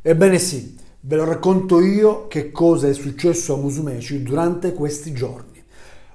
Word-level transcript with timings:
Ebbene 0.00 0.38
sì, 0.38 0.76
ve 1.00 1.16
lo 1.16 1.24
racconto 1.24 1.80
io 1.80 2.28
che 2.28 2.52
cosa 2.52 2.86
è 2.86 2.94
successo 2.94 3.54
a 3.54 3.56
Musumeci 3.56 4.22
durante 4.22 4.72
questi 4.72 5.12
giorni. 5.12 5.60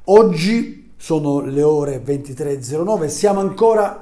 Oggi 0.05 0.93
sono 0.95 1.41
le 1.41 1.61
ore 1.63 2.01
23.09 2.01 3.07
siamo 3.07 3.41
ancora 3.41 4.01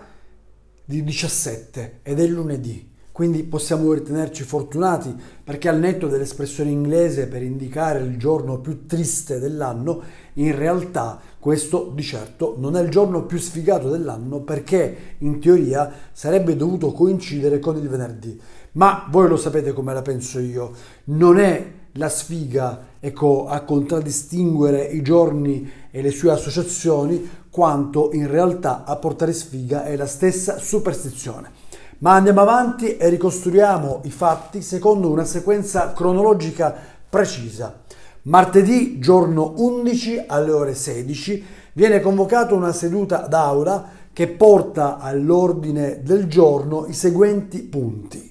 di 0.86 1.04
17 1.04 2.02
ed 2.04 2.20
è 2.20 2.28
lunedì, 2.28 2.91
quindi 3.12 3.41
possiamo 3.41 3.91
ritenerci 3.91 4.44
fortunati 4.44 5.15
perché 5.44 5.67
al 5.67 5.79
netto 5.79 6.08
dell'espressione 6.08 6.70
inglese 6.70 7.28
per 7.28 7.42
indicare 7.42 8.02
il 8.02 8.18
giorno 8.18 8.60
più 8.60 8.86
triste 8.86 9.40
dell'anno, 9.40 10.04
in 10.36 10.56
realtà 10.56 11.20
questo 11.40 11.92
di 11.96 12.04
certo 12.04 12.56
non 12.60 12.76
è 12.76 12.82
il 12.82 12.90
giorno 12.90 13.26
più 13.26 13.40
sfigato 13.40 13.90
dell'anno 13.90 14.42
perché 14.42 15.16
in 15.20 15.40
teoria 15.40 15.92
sarebbe 16.12 16.55
dovuto 16.55 16.91
coincidere 16.91 17.58
con 17.58 17.77
il 17.77 17.90
venerdì. 17.90 18.40
Ma 18.73 19.05
voi 19.09 19.27
lo 19.27 19.35
sapete 19.35 19.73
come 19.73 19.94
la 19.94 20.02
penso 20.02 20.40
io, 20.40 20.71
non 21.05 21.39
è 21.39 21.71
la 21.93 22.07
sfiga 22.07 22.88
ecco, 23.02 23.47
a 23.47 23.59
contraddistinguere 23.61 24.84
i 24.84 25.02
giorni 25.02 25.70
e 25.91 26.02
le 26.02 26.11
sue 26.11 26.31
associazioni, 26.31 27.30
quanto 27.49 28.11
in 28.13 28.30
realtà 28.30 28.85
a 28.85 28.95
portare 28.95 29.34
sfiga 29.34 29.84
è 29.84 29.97
la 29.97 30.05
stessa 30.05 30.57
superstizione. 30.57 31.52
Ma 31.97 32.13
andiamo 32.13 32.39
avanti 32.39 32.95
e 32.95 33.09
ricostruiamo 33.09 34.02
i 34.05 34.09
fatti 34.09 34.61
secondo 34.61 35.09
una 35.09 35.25
sequenza 35.25 35.91
cronologica 35.91 36.73
precisa. 37.09 37.81
Martedì, 38.23 38.99
giorno 38.99 39.53
11 39.58 40.23
alle 40.27 40.52
ore 40.52 40.75
16, 40.75 41.44
viene 41.73 41.99
convocata 41.99 42.55
una 42.55 42.72
seduta 42.72 43.27
d'aula 43.27 43.99
che 44.13 44.30
porta 44.30 44.97
all'ordine 44.97 46.02
del 46.03 46.27
giorno 46.27 46.85
i 46.88 46.94
seguenti 46.94 47.63
punti 47.63 48.30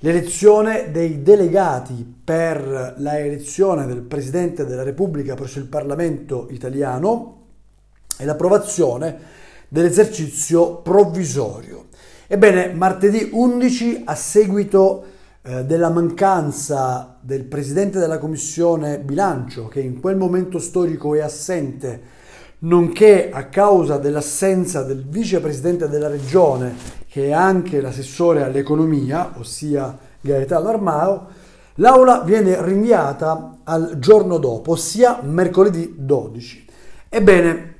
l'elezione 0.00 0.90
dei 0.90 1.22
delegati 1.22 2.14
per 2.24 2.94
la 2.98 3.18
elezione 3.18 3.86
del 3.86 4.02
Presidente 4.02 4.64
della 4.64 4.82
Repubblica 4.82 5.34
presso 5.34 5.58
il 5.58 5.66
Parlamento 5.66 6.46
italiano 6.50 7.38
e 8.18 8.24
l'approvazione 8.24 9.18
dell'esercizio 9.68 10.76
provvisorio. 10.76 11.88
Ebbene, 12.26 12.72
martedì 12.72 13.28
11, 13.32 14.02
a 14.04 14.14
seguito 14.14 15.04
eh, 15.42 15.64
della 15.64 15.90
mancanza 15.90 17.18
del 17.20 17.44
Presidente 17.44 17.98
della 17.98 18.18
Commissione 18.18 19.00
Bilancio, 19.00 19.68
che 19.68 19.80
in 19.80 20.00
quel 20.00 20.16
momento 20.16 20.58
storico 20.58 21.14
è 21.14 21.20
assente, 21.20 22.00
nonché 22.60 23.30
a 23.30 23.44
causa 23.46 23.98
dell'assenza 23.98 24.82
del 24.82 25.04
vicepresidente 25.06 25.88
della 25.88 26.08
regione, 26.08 26.74
che 27.08 27.28
è 27.28 27.32
anche 27.32 27.80
l'assessore 27.80 28.42
all'economia, 28.42 29.34
ossia 29.38 29.96
Gaetano 30.20 30.68
Armao, 30.68 31.26
l'aula 31.76 32.20
viene 32.20 32.62
rinviata 32.62 33.58
al 33.64 33.98
giorno 33.98 34.38
dopo, 34.38 34.72
ossia 34.72 35.20
mercoledì 35.22 35.94
12. 35.96 36.66
Ebbene, 37.08 37.74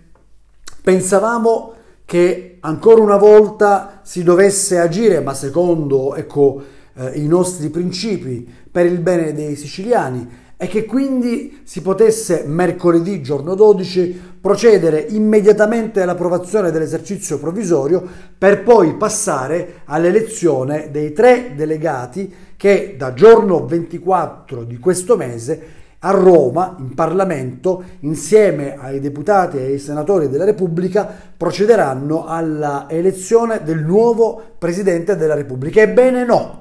pensavamo 0.82 1.74
che 2.04 2.56
ancora 2.60 3.02
una 3.02 3.16
volta 3.16 4.00
si 4.02 4.22
dovesse 4.22 4.78
agire, 4.78 5.20
ma 5.20 5.34
secondo 5.34 6.14
ecco, 6.16 6.62
eh, 6.94 7.20
i 7.20 7.26
nostri 7.26 7.68
principi, 7.68 8.48
per 8.70 8.86
il 8.86 8.98
bene 8.98 9.32
dei 9.32 9.54
siciliani, 9.56 10.39
e 10.62 10.66
che 10.66 10.84
quindi 10.84 11.62
si 11.64 11.80
potesse 11.80 12.44
mercoledì 12.46 13.22
giorno 13.22 13.54
12 13.54 14.34
procedere 14.42 15.00
immediatamente 15.08 16.02
all'approvazione 16.02 16.70
dell'esercizio 16.70 17.38
provvisorio 17.38 18.06
per 18.36 18.62
poi 18.62 18.94
passare 18.96 19.80
all'elezione 19.86 20.90
dei 20.90 21.14
tre 21.14 21.54
delegati 21.56 22.30
che 22.58 22.94
da 22.98 23.14
giorno 23.14 23.64
24 23.64 24.64
di 24.64 24.78
questo 24.78 25.16
mese 25.16 25.78
a 26.00 26.10
Roma, 26.10 26.76
in 26.78 26.94
Parlamento, 26.94 27.82
insieme 28.00 28.76
ai 28.78 29.00
deputati 29.00 29.56
e 29.56 29.62
ai 29.62 29.78
senatori 29.78 30.28
della 30.28 30.44
Repubblica, 30.44 31.08
procederanno 31.34 32.26
alla 32.26 32.84
elezione 32.90 33.62
del 33.64 33.80
nuovo 33.82 34.42
Presidente 34.58 35.16
della 35.16 35.34
Repubblica. 35.34 35.80
Ebbene 35.80 36.24
no, 36.26 36.59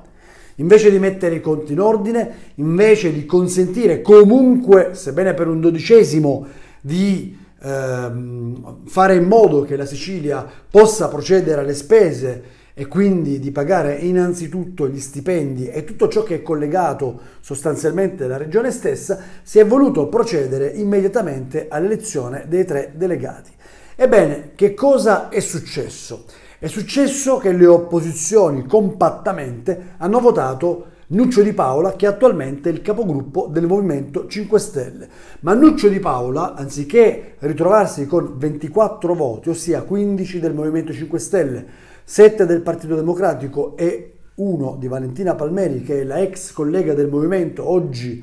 Invece 0.59 0.92
di 0.92 1.00
mettere 1.00 1.36
i 1.36 1.42
conti 1.42 1.74
in 1.74 1.80
ordine, 1.80 2.31
invece 2.56 3.12
di 3.12 3.25
consentire 3.25 4.02
comunque, 4.02 4.92
sebbene 4.94 5.34
per 5.34 5.47
un 5.47 5.59
dodicesimo, 5.59 6.46
di 6.81 7.38
ehm, 7.62 8.86
fare 8.86 9.16
in 9.16 9.25
modo 9.25 9.62
che 9.62 9.75
la 9.75 9.86
Sicilia 9.86 10.46
possa 10.69 11.08
procedere 11.08 11.62
alle 11.62 11.74
spese 11.74 12.58
e 12.74 12.88
quindi 12.88 13.40
di 13.40 13.52
pagare 13.52 13.96
innanzitutto 13.96 14.88
gli 14.88 15.00
stipendi 15.00 15.68
e 15.68 15.84
tutto 15.84 16.08
ciò 16.08 16.24
che 16.24 16.36
è 16.36 16.42
collegato 16.42 17.19
sostanzialmente 17.42 18.24
alla 18.24 18.38
regione 18.38 18.72
stessa, 18.72 19.19
si 19.44 19.59
è 19.59 19.66
voluto 19.66 20.08
procedere 20.08 20.68
immediatamente 20.68 21.68
all'elezione 21.69 22.46
dei 22.48 22.64
tre 22.66 22.94
delegati. 22.96 23.52
Ebbene, 23.96 24.52
che 24.56 24.74
cosa 24.74 25.28
è 25.28 25.42
successo? 25.42 26.24
È 26.62 26.68
successo 26.68 27.38
che 27.38 27.53
le 27.53 27.66
opposizioni 27.66 28.66
compattamente 28.66 29.94
hanno 29.96 30.20
votato 30.20 30.88
Nuccio 31.08 31.42
Di 31.42 31.53
Paola, 31.53 31.94
che 31.94 32.06
attualmente 32.06 32.70
è 32.70 32.74
il 32.74 32.81
capogruppo 32.81 33.47
del 33.50 33.66
Movimento 33.66 34.28
5 34.28 34.59
Stelle. 34.59 35.09
Ma 35.40 35.53
Nuccio 35.53 35.88
Di 35.88 36.00
Paola, 36.00 36.56
anziché 36.56 37.36
ritrovarsi 37.40 38.06
con 38.08 38.34
24 38.38 39.16
voti, 39.16 39.48
ossia 39.48 39.84
15 39.84 40.42
del 40.42 40.53
Movimento 40.53 40.92
5 40.92 41.18
Stelle, 41.18 41.66
7 42.03 42.46
del 42.46 42.59
Partito 42.59 42.94
Democratico 42.94 43.78
e 43.78 44.16
1 44.36 44.75
di 44.78 44.90
Valentina 44.90 45.36
Palmeri, 45.36 45.81
che 45.81 46.02
è 46.02 46.03
la 46.03 46.19
ex 46.19 46.52
collega 46.52 46.94
del 46.94 47.08
Movimento, 47.08 47.69
oggi 47.69 48.22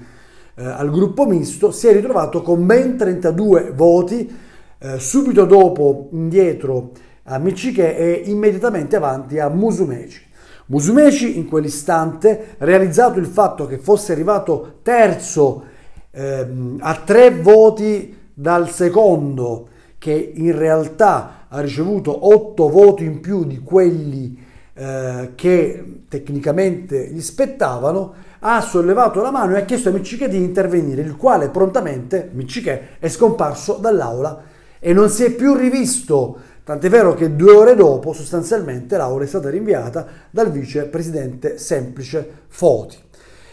eh, 0.56 0.62
al 0.62 0.91
gruppo 0.91 1.25
misto, 1.25 1.70
si 1.70 1.86
è 1.86 1.92
ritrovato 1.94 2.42
con 2.42 2.66
ben 2.66 2.98
32 2.98 3.72
voti, 3.75 4.30
eh, 4.78 4.98
subito 4.98 5.46
dopo 5.46 6.10
indietro 6.12 6.91
a 7.26 7.38
Michiché 7.38 7.97
e 7.97 8.22
immediatamente 8.26 8.97
avanti 8.97 9.38
a 9.38 9.48
Musumeci. 9.48 10.25
Musumeci 10.66 11.38
in 11.38 11.47
quell'istante, 11.47 12.56
realizzato 12.59 13.19
il 13.19 13.26
fatto 13.26 13.66
che 13.66 13.78
fosse 13.78 14.12
arrivato 14.12 14.78
terzo 14.82 15.64
ehm, 16.10 16.78
a 16.81 16.94
tre 17.04 17.31
voti 17.31 18.16
dal 18.34 18.69
secondo, 18.70 19.69
che 19.98 20.32
in 20.34 20.56
realtà 20.56 21.47
ha 21.48 21.60
ricevuto 21.60 22.28
otto 22.28 22.69
voti 22.69 23.04
in 23.04 23.20
più 23.20 23.44
di 23.44 23.60
quelli 23.60 24.44
eh, 24.75 25.32
che 25.34 26.03
tecnicamente 26.08 27.08
gli 27.08 27.20
spettavano, 27.20 28.14
ha 28.41 28.60
sollevato 28.60 29.22
la 29.22 29.31
mano 29.31 29.54
e 29.54 29.60
ha 29.60 29.64
chiesto 29.64 29.88
a 29.88 29.93
Miccichè 29.93 30.28
di 30.28 30.37
intervenire, 30.37 31.03
il 31.03 31.16
quale 31.16 31.48
prontamente, 31.48 32.28
Miccichè, 32.32 32.98
è 32.98 33.08
scomparso 33.08 33.75
dall'aula 33.75 34.43
e 34.78 34.93
non 34.93 35.08
si 35.08 35.25
è 35.25 35.31
più 35.31 35.54
rivisto 35.54 36.38
Tant'è 36.66 36.88
vero 36.88 37.15
che 37.15 37.37
due 37.37 37.53
ore 37.53 37.77
dopo 37.77 38.12
sostanzialmente 38.12 38.97
l'aula 38.97 39.22
è 39.22 39.27
stata 39.28 39.49
rinviata 39.50 40.04
dal 40.32 40.50
vicepresidente 40.50 41.59
semplice 41.59 42.28
Foti. 42.49 42.97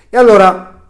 E 0.09 0.17
allora 0.17 0.81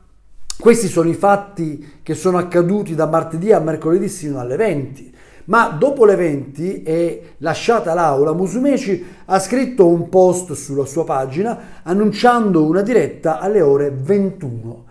questi 0.57 0.88
sono 0.88 1.09
i 1.09 1.16
fatti 1.16 2.00
che 2.01 2.13
sono 2.13 2.38
accaduti 2.38 2.95
da 2.95 3.07
martedì 3.07 3.51
a 3.51 3.59
mercoledì 3.59 4.07
sino 4.07 4.39
alle 4.39 4.56
20. 4.56 5.13
Ma 5.47 5.67
dopo 5.67 6.06
le 6.06 6.16
20 6.16 6.83
e 6.83 7.33
lasciata 7.39 7.94
l'aula, 7.94 8.31
Musumeci 8.31 9.06
ha 9.25 9.38
scritto 9.38 9.85
un 9.85 10.07
post 10.07 10.53
sulla 10.53 10.85
sua 10.85 11.03
pagina 11.03 11.81
annunciando 11.83 12.66
una 12.66 12.83
diretta 12.83 13.39
alle 13.39 13.59
ore 13.59 13.91
21. 13.94 14.85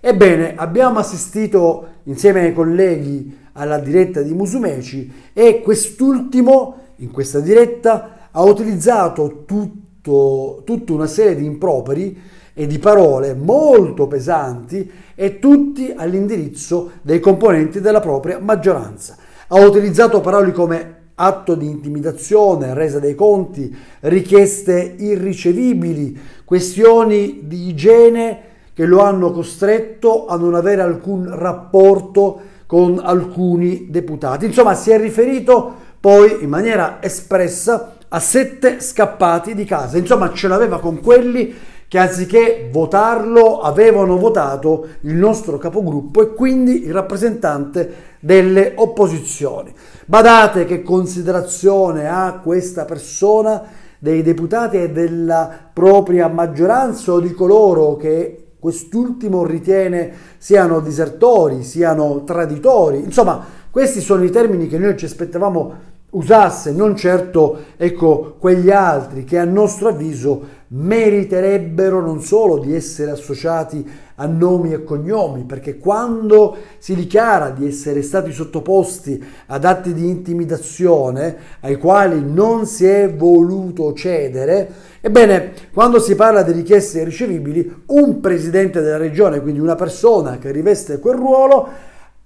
Ebbene, 0.00 0.54
abbiamo 0.56 1.00
assistito 1.00 1.96
insieme 2.04 2.44
ai 2.44 2.54
colleghi 2.54 3.46
alla 3.58 3.78
diretta 3.78 4.22
di 4.22 4.32
Musumeci 4.32 5.12
e 5.32 5.60
quest'ultimo 5.62 6.76
in 6.96 7.10
questa 7.10 7.40
diretta 7.40 8.28
ha 8.30 8.42
utilizzato 8.42 9.42
tutto, 9.44 10.62
tutta 10.64 10.92
una 10.92 11.08
serie 11.08 11.34
di 11.34 11.44
improperi 11.44 12.16
e 12.54 12.66
di 12.66 12.78
parole 12.78 13.34
molto 13.34 14.06
pesanti 14.06 14.88
e 15.14 15.40
tutti 15.40 15.92
all'indirizzo 15.94 16.92
dei 17.02 17.18
componenti 17.18 17.80
della 17.80 18.00
propria 18.00 18.38
maggioranza. 18.38 19.16
Ha 19.48 19.60
utilizzato 19.60 20.20
parole 20.20 20.52
come 20.52 20.96
atto 21.16 21.56
di 21.56 21.66
intimidazione, 21.66 22.74
resa 22.74 23.00
dei 23.00 23.16
conti, 23.16 23.76
richieste 24.00 24.94
irricevibili, 24.98 26.16
questioni 26.44 27.40
di 27.42 27.68
igiene 27.68 28.40
che 28.72 28.86
lo 28.86 29.00
hanno 29.00 29.32
costretto 29.32 30.26
a 30.26 30.36
non 30.36 30.54
avere 30.54 30.82
alcun 30.82 31.28
rapporto 31.36 32.40
con 32.68 33.00
alcuni 33.02 33.86
deputati. 33.88 34.44
Insomma, 34.44 34.74
si 34.74 34.90
è 34.90 35.00
riferito 35.00 35.74
poi 35.98 36.42
in 36.42 36.50
maniera 36.50 36.98
espressa 37.00 37.94
a 38.08 38.20
sette 38.20 38.82
scappati 38.82 39.54
di 39.54 39.64
casa. 39.64 39.96
Insomma, 39.96 40.34
ce 40.34 40.48
l'aveva 40.48 40.78
con 40.78 41.00
quelli 41.00 41.54
che 41.88 41.96
anziché 41.96 42.68
votarlo 42.70 43.60
avevano 43.60 44.18
votato 44.18 44.86
il 45.00 45.14
nostro 45.14 45.56
capogruppo 45.56 46.20
e 46.20 46.34
quindi 46.34 46.84
il 46.84 46.92
rappresentante 46.92 48.16
delle 48.20 48.74
opposizioni. 48.76 49.72
Badate 50.04 50.66
che 50.66 50.82
considerazione 50.82 52.06
ha 52.06 52.38
questa 52.42 52.84
persona 52.84 53.62
dei 53.98 54.20
deputati 54.20 54.76
e 54.76 54.90
della 54.90 55.70
propria 55.72 56.28
maggioranza 56.28 57.12
o 57.12 57.20
di 57.20 57.32
coloro 57.32 57.96
che 57.96 58.47
quest'ultimo 58.58 59.44
ritiene 59.44 60.12
siano 60.38 60.80
disertori, 60.80 61.62
siano 61.62 62.24
traditori. 62.24 62.98
Insomma, 62.98 63.44
questi 63.70 64.00
sono 64.00 64.24
i 64.24 64.30
termini 64.30 64.66
che 64.66 64.78
noi 64.78 64.96
ci 64.96 65.04
aspettavamo 65.04 65.96
usasse, 66.10 66.72
non 66.72 66.96
certo 66.96 67.64
ecco, 67.76 68.36
quegli 68.38 68.70
altri 68.70 69.24
che 69.24 69.38
a 69.38 69.44
nostro 69.44 69.88
avviso 69.88 70.56
meriterebbero 70.68 72.00
non 72.00 72.20
solo 72.22 72.58
di 72.58 72.74
essere 72.74 73.10
associati 73.10 73.86
a 74.16 74.26
nomi 74.26 74.72
e 74.72 74.84
cognomi, 74.84 75.44
perché 75.44 75.78
quando 75.78 76.56
si 76.78 76.94
dichiara 76.94 77.50
di 77.50 77.66
essere 77.66 78.02
stati 78.02 78.32
sottoposti 78.32 79.22
ad 79.46 79.64
atti 79.64 79.94
di 79.94 80.08
intimidazione 80.08 81.36
ai 81.60 81.76
quali 81.76 82.22
non 82.24 82.66
si 82.66 82.84
è 82.84 83.12
voluto 83.12 83.92
cedere, 83.94 84.70
ebbene, 85.00 85.52
quando 85.72 86.00
si 86.00 86.14
parla 86.14 86.42
di 86.42 86.52
richieste 86.52 87.04
ricevibili, 87.04 87.84
un 87.86 88.20
presidente 88.20 88.80
della 88.80 88.96
regione, 88.96 89.40
quindi 89.40 89.60
una 89.60 89.76
persona 89.76 90.38
che 90.38 90.50
riveste 90.50 90.98
quel 90.98 91.16
ruolo, 91.16 91.68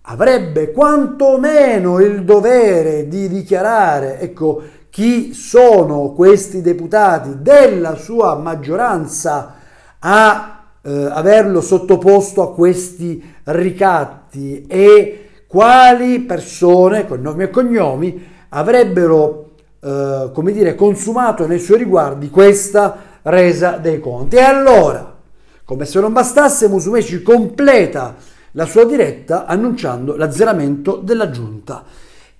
avrebbe 0.03 0.73
quantomeno 0.73 2.01
il 2.01 2.25
dovere 2.25 3.07
di 3.09 3.29
dichiarare, 3.29 4.19
ecco, 4.19 4.63
chi 4.91 5.33
sono 5.33 6.13
questi 6.13 6.61
deputati 6.61 7.41
della 7.41 7.95
sua 7.95 8.37
maggioranza 8.37 9.55
a 9.99 10.65
eh, 10.83 11.09
averlo 11.11 11.61
sottoposto 11.61 12.43
a 12.43 12.53
questi 12.53 13.23
ricatti 13.45 14.67
e 14.67 15.29
quali 15.47 16.21
persone 16.21 17.07
con 17.07 17.21
nomi 17.23 17.45
e 17.45 17.51
cognomi 17.51 18.27
avrebbero 18.51 19.53
eh, 19.81 20.31
come 20.33 20.53
dire 20.53 20.75
consumato 20.75 21.47
nei 21.47 21.59
suoi 21.59 21.79
riguardi 21.79 22.29
questa 22.29 22.97
resa 23.23 23.79
dei 23.79 24.01
conti. 24.01 24.37
E 24.37 24.43
allora, 24.43 25.17
come 25.65 25.85
se 25.85 26.01
non 26.01 26.13
bastasse, 26.13 26.69
Musumeci 26.69 27.23
completa 27.23 28.15
la 28.53 28.67
sua 28.67 28.85
diretta 28.85 29.47
annunciando 29.47 30.17
l'azzeramento 30.17 30.97
della 30.97 31.31
giunta 31.31 31.85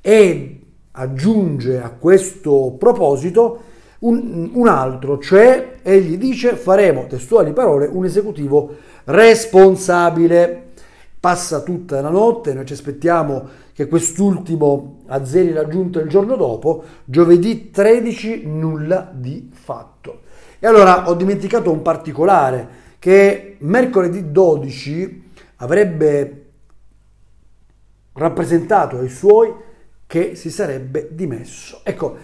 e 0.01 0.61
aggiunge 0.93 1.81
a 1.81 1.91
questo 1.91 2.75
proposito 2.79 3.71
un, 4.01 4.51
un, 4.53 4.69
altro, 4.69 5.19
cioè 5.19 5.77
egli 5.83 6.19
dice 6.19 6.57
faremo, 6.57 7.07
testuali 7.07 7.53
parole, 7.53 7.87
un 7.87 8.05
esecutivo 8.05 8.77
responsabile. 9.05 10.71
Passa 11.21 11.61
tutta 11.61 12.01
la 12.01 12.11
notte, 12.11 12.53
noi 12.53 12.67
ci 12.67 12.73
aspettiamo 12.73 13.49
che 13.73 13.87
quest'ultimo 13.87 15.03
azzeri 15.07 15.53
la 15.53 15.69
giunta 15.69 16.01
il 16.01 16.09
giorno 16.09 16.35
dopo, 16.35 16.83
giovedì 17.05 17.71
13 17.71 18.43
nulla 18.47 19.09
di 19.15 19.49
fatto. 19.53 20.23
E 20.59 20.67
allora 20.67 21.09
ho 21.09 21.15
dimenticato 21.15 21.71
un 21.71 21.81
particolare 21.81 22.81
che 22.99 23.57
mercoledì 23.61 24.33
12 24.33 25.31
avrebbe 25.63 26.45
rappresentato 28.15 28.99
ai 28.99 29.09
suoi 29.09 29.53
che 30.07 30.35
si 30.35 30.51
sarebbe 30.51 31.09
dimesso. 31.13 31.81
Ecco, 31.85 32.17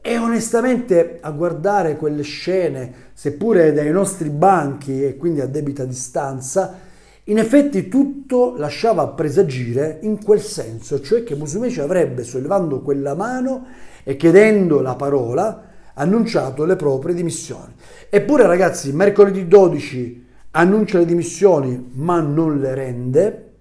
e 0.00 0.18
onestamente 0.18 1.18
a 1.20 1.30
guardare 1.30 1.96
quelle 1.96 2.22
scene, 2.22 3.10
seppure 3.14 3.72
dai 3.72 3.90
nostri 3.90 4.28
banchi 4.28 5.02
e 5.02 5.16
quindi 5.16 5.40
a 5.40 5.46
debita 5.46 5.84
distanza, 5.84 6.78
in 7.24 7.38
effetti 7.38 7.88
tutto 7.88 8.54
lasciava 8.56 9.08
presagire 9.08 9.98
in 10.02 10.22
quel 10.22 10.42
senso, 10.42 11.00
cioè 11.00 11.24
che 11.24 11.34
Musumeci 11.34 11.80
avrebbe, 11.80 12.22
sollevando 12.22 12.82
quella 12.82 13.14
mano 13.14 13.66
e 14.04 14.16
chiedendo 14.16 14.82
la 14.82 14.94
parola, 14.94 15.70
annunciato 15.94 16.66
le 16.66 16.76
proprie 16.76 17.14
dimissioni. 17.14 17.72
Eppure 18.10 18.46
ragazzi, 18.46 18.92
mercoledì 18.92 19.48
12 19.48 20.23
annuncia 20.56 20.98
le 20.98 21.04
dimissioni 21.04 21.90
ma 21.92 22.20
non 22.20 22.58
le 22.58 22.74
rende. 22.74 23.52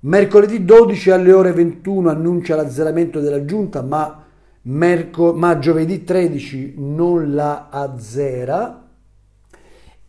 Mercoledì 0.00 0.64
12 0.64 1.10
alle 1.10 1.32
ore 1.32 1.52
21 1.52 2.10
annuncia 2.10 2.54
l'azzeramento 2.54 3.20
della 3.20 3.44
giunta 3.44 3.82
ma, 3.82 4.24
merco- 4.62 5.32
ma 5.32 5.58
giovedì 5.58 6.04
13 6.04 6.74
non 6.76 7.34
la 7.34 7.68
azzera. 7.70 8.84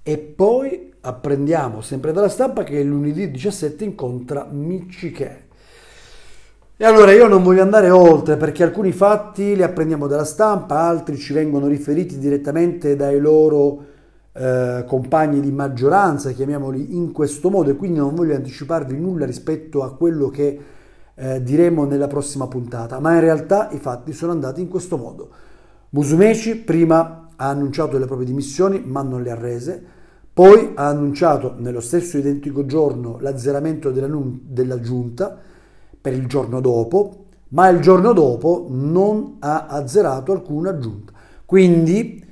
E 0.04 0.18
poi 0.18 0.94
apprendiamo 1.02 1.82
sempre 1.82 2.12
dalla 2.12 2.30
stampa 2.30 2.64
che 2.64 2.82
lunedì 2.84 3.32
17 3.32 3.84
incontra 3.84 4.48
Michiché. 4.50 5.46
E 6.80 6.86
allora 6.86 7.12
io 7.12 7.28
non 7.28 7.42
voglio 7.42 7.64
andare 7.64 7.90
oltre 7.90 8.38
perché 8.38 8.64
alcuni 8.64 8.92
fatti 8.92 9.56
li 9.56 9.64
apprendiamo 9.64 10.06
dalla 10.06 10.26
stampa, 10.26 10.80
altri 10.82 11.18
ci 11.18 11.34
vengono 11.34 11.66
riferiti 11.68 12.20
direttamente 12.20 12.96
dai 12.96 13.20
loro 13.20 13.96
eh, 14.38 14.84
compagni 14.86 15.40
di 15.40 15.52
maggioranza, 15.52 16.32
chiamiamoli 16.32 16.96
in 16.96 17.12
questo 17.12 17.50
modo, 17.50 17.72
e 17.72 17.76
quindi 17.76 17.98
non 17.98 18.14
voglio 18.14 18.36
anticiparvi 18.36 18.98
nulla 18.98 19.26
rispetto 19.26 19.84
a 19.84 19.96
quello 19.96 20.30
che 20.30 20.60
eh, 21.16 21.42
diremo 21.42 21.86
nella 21.86 22.08
prossima 22.08 22.48
puntata, 22.48 23.00
ma 23.00 23.14
in 23.14 23.22
realtà 23.22 23.70
i 23.72 23.78
fatti 23.78 24.14
sono 24.14 24.32
andati 24.32 24.62
in 24.62 24.68
questo 24.68 24.98
modo. 24.98 25.30
Musumeci 25.90 26.58
prima 26.58 27.30
ha 27.36 27.48
annunciato 27.48 27.98
le 27.98 28.06
proprie 28.06 28.28
dimissioni, 28.28 28.84
ma 28.86 29.02
non 29.02 29.24
le 29.24 29.32
ha 29.32 29.36
rese, 29.36 29.84
poi 30.32 30.74
ha 30.76 30.88
annunciato 30.88 31.56
nello 31.58 31.80
stesso 31.80 32.20
identico 32.20 32.68
giorno 32.68 33.18
l'azzeramento 33.20 33.90
della, 33.90 34.08
della 34.44 34.80
giunta 34.80 35.36
per 36.00 36.14
il 36.14 36.28
giorno 36.28 36.62
dopo, 36.62 37.26
ma 37.50 37.70
il 37.70 37.80
giorno 37.80 38.14
dopo 38.14 38.68
non 38.70 39.38
ha 39.40 39.66
azzerato 39.66 40.32
alcuna 40.32 40.78
giunta. 40.78 41.14
Quindi 41.44 42.24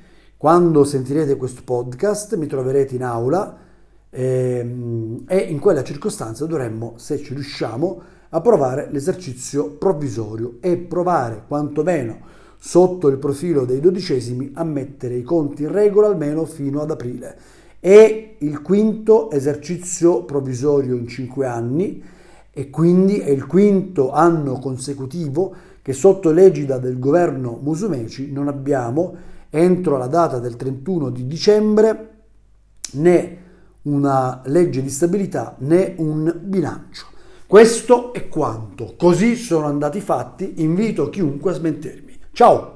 quando 0.45 0.83
sentirete 0.83 1.37
questo 1.37 1.63
podcast 1.65 2.35
mi 2.35 2.45
troverete 2.45 2.93
in 2.93 3.01
aula 3.01 3.57
ehm, 4.11 5.23
e 5.27 5.37
in 5.37 5.57
quella 5.57 5.83
circostanza 5.83 6.45
dovremmo, 6.45 6.93
se 6.97 7.17
ci 7.17 7.33
riusciamo, 7.33 8.01
approvare 8.29 8.87
l'esercizio 8.91 9.71
provvisorio 9.71 10.57
e 10.59 10.77
provare 10.77 11.45
quantomeno 11.47 12.19
sotto 12.59 13.07
il 13.07 13.17
profilo 13.17 13.65
dei 13.65 13.79
dodicesimi 13.79 14.51
a 14.53 14.63
mettere 14.63 15.15
i 15.15 15.23
conti 15.23 15.63
in 15.63 15.71
regola 15.71 16.09
almeno 16.09 16.45
fino 16.45 16.79
ad 16.79 16.91
aprile. 16.91 17.35
È 17.79 18.35
il 18.37 18.61
quinto 18.61 19.31
esercizio 19.31 20.25
provvisorio 20.25 20.93
in 20.93 21.07
cinque 21.07 21.47
anni 21.47 22.03
e 22.51 22.69
quindi 22.69 23.17
è 23.17 23.31
il 23.31 23.47
quinto 23.47 24.11
anno 24.11 24.59
consecutivo 24.59 25.55
che 25.81 25.93
sotto 25.93 26.29
l'egida 26.29 26.77
del 26.77 26.99
governo 26.99 27.59
Musumeci 27.59 28.31
non 28.31 28.47
abbiamo 28.47 29.33
entro 29.59 29.97
la 29.97 30.07
data 30.07 30.39
del 30.39 30.55
31 30.55 31.09
di 31.09 31.27
dicembre 31.27 32.09
né 32.93 33.43
una 33.83 34.41
legge 34.45 34.81
di 34.81 34.89
stabilità 34.89 35.55
né 35.59 35.93
un 35.97 36.33
bilancio. 36.41 37.05
Questo 37.47 38.11
è 38.13 38.27
quanto. 38.27 38.95
Così 38.97 39.35
sono 39.35 39.67
andati 39.67 40.01
fatti. 40.01 40.61
Invito 40.61 41.09
chiunque 41.09 41.51
a 41.51 41.53
smentirmi. 41.53 42.17
Ciao! 42.31 42.74